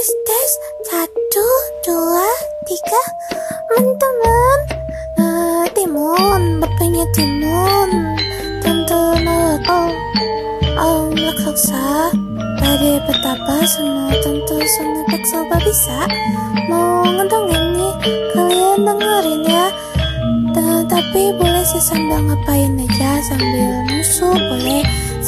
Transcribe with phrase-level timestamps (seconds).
[0.00, 0.52] tes tes
[0.88, 1.46] satu
[1.84, 2.24] dua
[2.64, 3.02] tiga.
[3.68, 4.58] Teman-teman.
[5.20, 6.56] Uh, timun.
[6.56, 8.16] Bapaknya timun.
[8.64, 9.92] Tante Naruto
[10.80, 12.16] om raksasa.
[12.56, 16.08] Dari betapa semua tentu sunat soba bisa.
[16.64, 17.94] Mau ngedongeng nih.
[18.32, 19.68] Kalian dengerin ya.
[20.56, 23.20] Ta- tapi boleh sih sambil ngapain aja.
[23.28, 24.80] Sambil musuh boleh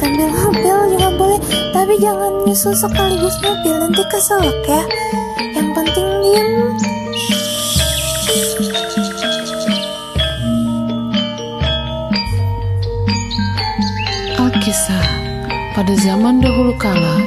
[0.03, 1.41] sambil mobil juga boleh
[1.71, 4.83] tapi jangan nyusul sekaligus mobil nanti keselak ya.
[5.55, 6.51] Yang penting diem.
[14.43, 15.07] Alkisah
[15.73, 17.23] Pada zaman dahulu kala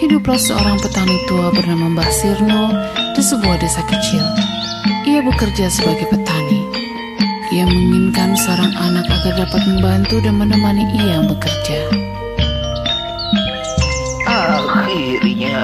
[0.00, 2.72] Hiduplah seorang petani tua bernama Mbah Sirno
[3.12, 4.24] Di sebuah desa kecil.
[5.04, 6.60] Ia bekerja sebagai petani.
[7.52, 12.04] Ia menginginkan seorang anak agar dapat membantu dan menemani ia bekerja
[14.94, 15.58] Akhirnya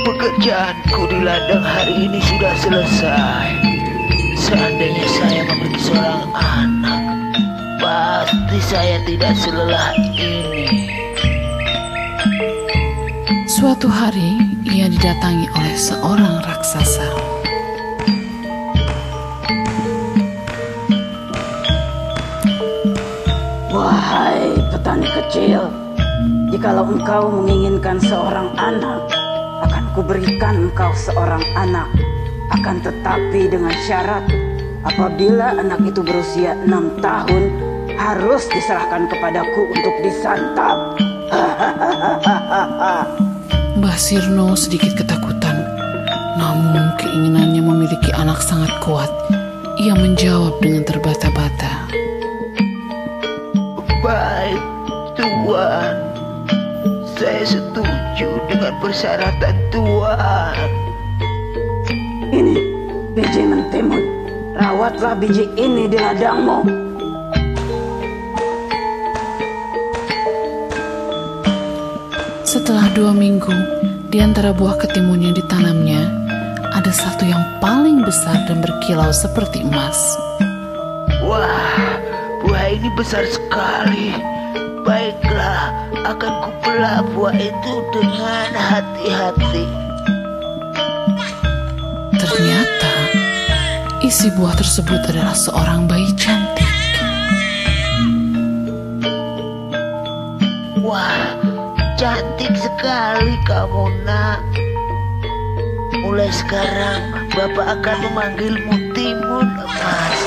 [0.00, 3.52] pekerjaanku di ladang hari ini sudah selesai.
[4.40, 7.02] Seandainya saya memiliki seorang anak,
[7.76, 10.72] pasti saya tidak selelah ini.
[13.44, 17.12] Suatu hari ia didatangi oleh seorang raksasa
[23.68, 25.68] Wahai petani kecil,
[26.52, 29.08] jikalau engkau menginginkan seorang anak,
[29.64, 31.88] akan kuberikan engkau seorang anak.
[32.52, 34.28] Akan tetapi dengan syarat,
[34.84, 37.48] apabila anak itu berusia enam tahun,
[37.96, 41.00] harus diserahkan kepadaku untuk disantap.
[43.80, 45.64] Mbah Sirno sedikit ketakutan
[46.36, 49.08] Namun keinginannya memiliki anak sangat kuat
[49.80, 51.88] Ia menjawab dengan terbata-bata
[54.04, 54.60] Baik,
[55.16, 56.11] Tuan.
[57.22, 60.58] Saya setuju dengan persyaratan Tuan.
[62.34, 62.54] Ini
[63.14, 64.02] biji mentimun.
[64.58, 66.66] Rawatlah biji ini di ladangmu.
[72.42, 73.54] Setelah dua minggu,
[74.10, 76.02] di antara buah ketimun yang ditanamnya,
[76.74, 80.18] ada satu yang paling besar dan berkilau seperti emas.
[81.22, 82.02] Wah,
[82.42, 84.10] buah ini besar sekali.
[84.82, 85.70] Baiklah,
[86.12, 89.64] akan kubelah buah itu dengan hati-hati.
[92.20, 92.94] Ternyata,
[94.04, 96.68] isi buah tersebut adalah seorang bayi cantik.
[100.84, 101.32] Wah,
[101.96, 104.44] cantik sekali kamu nak.
[106.02, 110.20] Mulai sekarang Bapak akan memanggilmu Timun Emas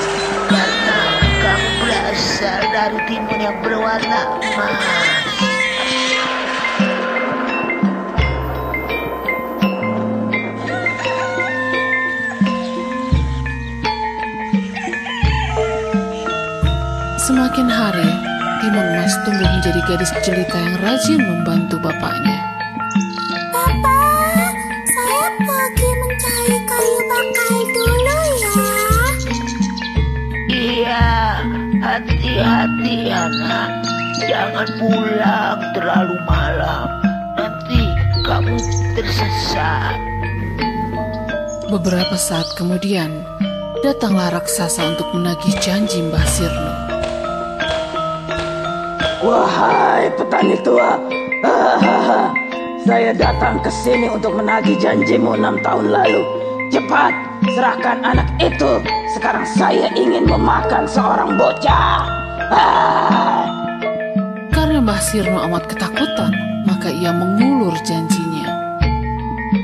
[0.48, 1.00] Karena
[1.44, 5.15] kamu berasal dari timun yang berwarna emas
[17.26, 18.06] Semakin hari,
[18.62, 22.38] Timun Emas tumbuh menjadi gadis jelita yang rajin membantu bapaknya.
[23.50, 23.98] Papa
[24.86, 28.62] saya pergi mencari kayu bakar dulu ya
[30.54, 31.10] Iya,
[31.82, 33.70] hati-hati anak
[34.22, 36.88] Jangan pulang terlalu malam
[37.42, 37.82] Nanti
[38.22, 38.54] kamu
[38.94, 39.98] tersesat
[41.74, 43.26] Beberapa saat kemudian,
[43.82, 46.75] datanglah raksasa untuk menagih janji Mbah Sirno.
[49.26, 51.02] Wahai petani tua,
[52.86, 56.22] saya datang ke sini untuk menagih janjimu enam tahun lalu.
[56.70, 57.10] Cepat,
[57.58, 58.78] serahkan anak itu.
[59.18, 62.06] Sekarang saya ingin memakan seorang bocah.
[62.54, 63.50] Ah.
[64.54, 66.30] Karena Mbah Sirno amat ketakutan,
[66.70, 68.46] maka ia mengulur janjinya.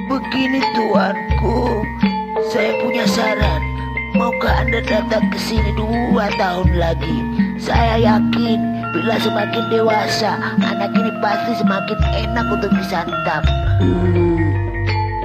[0.10, 1.86] Begini tuanku
[2.52, 3.62] Saya punya saran
[4.12, 7.16] Maukah anda datang ke sini dua tahun lagi
[7.56, 13.44] Saya yakin Bila semakin dewasa Anak ini pasti semakin enak untuk disantap
[13.82, 14.38] Hmm,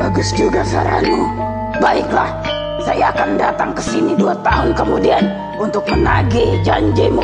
[0.00, 1.28] bagus juga saranmu.
[1.76, 2.32] Baiklah,
[2.80, 5.28] saya akan datang ke sini dua tahun kemudian
[5.60, 7.20] untuk menagih janjimu.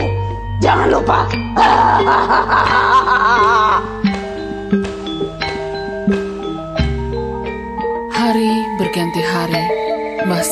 [0.61, 1.25] Jangan lupa.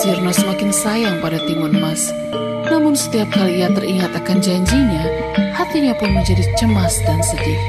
[0.00, 2.08] Sirno semakin sayang pada Timun Emas.
[2.72, 5.04] Namun setiap kali ia teringat akan janjinya,
[5.52, 7.60] hatinya pun menjadi cemas dan sedih.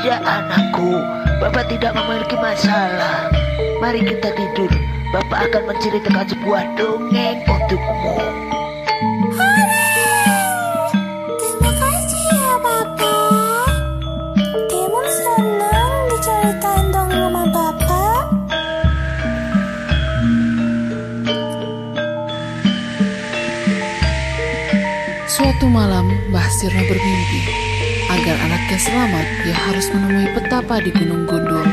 [0.00, 1.00] Tidak anakku
[1.40, 3.32] Bapak tidak memiliki masalah.
[3.80, 4.89] Mari kita tidur.
[5.10, 8.14] Bapak akan menceritakan sebuah dongeng untukmu.
[11.34, 13.74] Terima kasih ya Bapak.
[15.10, 16.86] Senang diceritain
[17.50, 18.24] Bapak.
[25.26, 27.50] Suatu malam, Mbah Sirno bermimpi.
[28.14, 31.66] Agar anaknya selamat, ia harus menemui petapa di Gunung Gundul.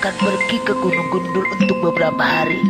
[0.00, 2.64] Akan pergi ke Gunung Gundul untuk beberapa hari.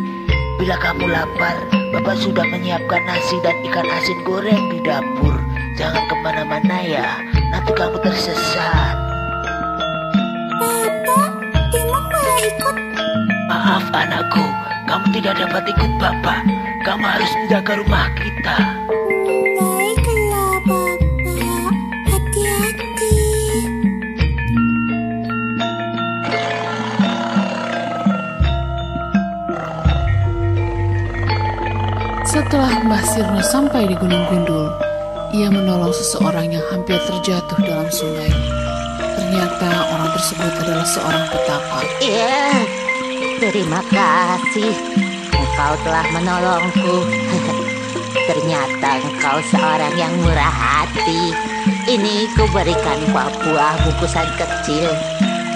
[0.58, 1.62] Bila kamu lapar,
[1.94, 5.38] Bapak sudah menyiapkan nasi dan ikan asin goreng di dapur.
[5.78, 7.22] Jangan ke mana-mana ya,
[7.54, 8.94] nanti kamu tersesat.
[10.58, 11.30] Bapak,
[11.86, 12.76] boleh ikut.
[13.46, 14.46] Maaf anakku,
[14.90, 16.42] kamu tidak dapat ikut Bapak.
[16.82, 18.79] Kamu harus menjaga rumah kita.
[32.30, 34.70] Setelah Mbah Sirno sampai di Gunung Gundul,
[35.34, 38.30] ia menolong seseorang yang hampir terjatuh dalam sungai.
[39.18, 41.82] Ternyata orang tersebut adalah seorang petapa.
[41.98, 42.54] Iya,
[43.42, 44.70] terima kasih.
[45.34, 47.02] Engkau telah menolongku.
[48.30, 51.34] Ternyata engkau seorang yang murah hati.
[51.90, 54.86] Ini kuberikan buah-buah bungkusan kecil.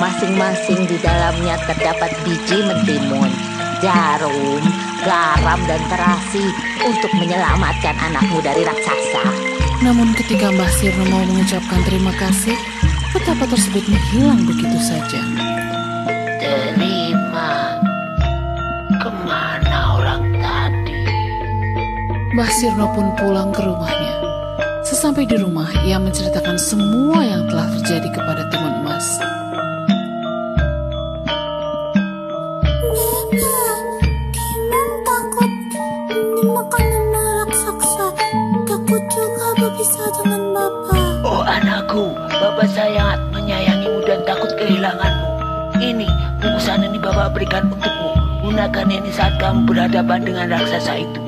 [0.03, 3.31] Masing-masing di dalamnya terdapat biji mentimun,
[3.79, 4.59] jarum,
[5.05, 6.45] garam, dan terasi
[6.83, 9.25] untuk menyelamatkan anakmu dari raksasa.
[9.85, 12.57] Namun ketika Mbah Sirno mau mengucapkan terima kasih,
[13.13, 15.21] petapa tersebut menghilang begitu saja.
[16.41, 17.79] Terima.
[18.99, 21.05] Ke mana orang tadi?
[22.33, 24.15] Mbah Sirno pun pulang ke rumahnya.
[24.85, 29.07] Sesampai di rumah, ia menceritakan semua yang telah terjadi kepada Timun Emas.
[41.55, 45.31] Anakku, Bapak sangat menyayangimu dan takut kehilanganmu.
[45.79, 46.09] Ini,
[46.43, 48.11] bungkusan ini Bapak berikan untukmu.
[48.45, 51.21] Gunakan ini saat kamu berhadapan dengan raksasa itu.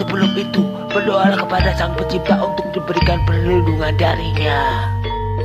[0.00, 4.88] Sebelum itu, berdoalah kepada Sang Pencipta untuk diberikan perlindungan darinya.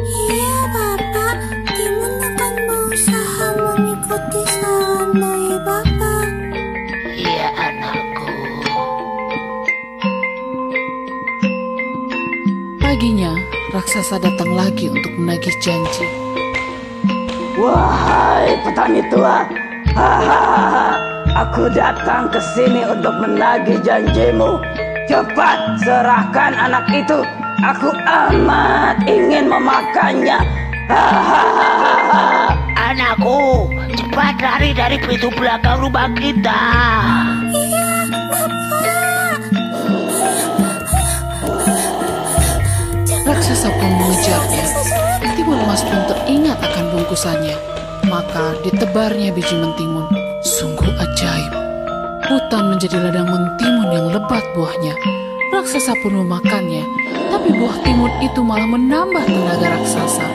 [0.06, 1.36] Iya Bapak,
[1.76, 6.28] Timun akan berusaha mengikuti saran dari Bapak.
[7.20, 8.32] Iya anakku.
[12.80, 13.34] Paginya,
[13.76, 16.08] raksasa datang lagi untuk menagih janji.
[17.60, 19.44] Wahai petani tua,
[19.92, 20.96] hahaha,
[21.44, 24.64] aku datang ke sini untuk menagih janjimu.
[25.12, 27.20] Cepat serahkan anak itu.
[27.68, 30.40] Aku amat ingin memakannya.
[30.88, 32.56] Hahaha.
[32.96, 36.64] Anakku, cepat lari dari pintu belakang rumah kita.
[43.46, 44.66] Raksasa pun mengejarnya.
[45.38, 47.54] Timun Emas pun teringat akan bungkusannya.
[48.10, 50.10] Maka ditebarnya biji mentimun.
[50.42, 51.54] Sungguh ajaib.
[52.26, 54.98] Hutan menjadi ladang mentimun yang lebat buahnya.
[55.54, 56.90] Raksasa pun memakannya.
[57.30, 60.26] Tapi buah timun itu malah menambah tenaga raksasa.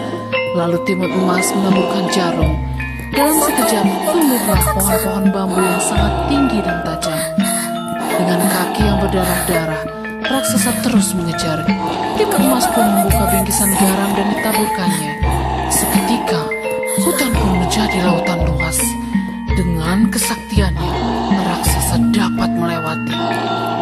[0.55, 2.63] Lalu timun emas menaburkan jarum.
[3.11, 7.19] Dalam sekejap tumbuhlah pohon-pohon bambu yang sangat tinggi dan tajam.
[8.23, 10.00] Dengan kaki yang berdarah-darah,
[10.31, 11.67] raksasa terus mengejar.
[12.15, 15.13] Timun emas pun membuka bingkisan garam dan ditaburkannya.
[15.75, 16.41] Seketika,
[17.03, 18.79] hutan pun menjadi lautan luas.
[19.59, 20.93] Dengan kesaktiannya,
[21.35, 23.19] raksasa dapat melewati.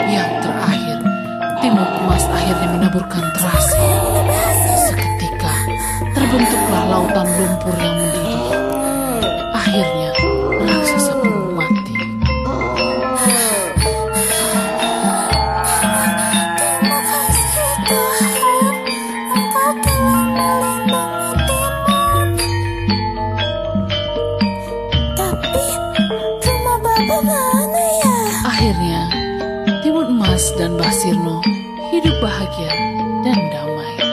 [0.08, 0.98] Yang terakhir,
[1.60, 3.84] timun emas akhirnya menaburkan terasi.
[4.88, 5.54] Seketika,
[6.16, 8.56] terbentuklah lautan lumpur yang mendidih.
[9.52, 10.07] Akhirnya,
[32.58, 34.07] bahagia dan damai.